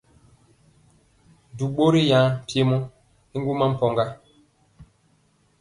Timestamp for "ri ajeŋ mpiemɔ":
1.93-2.77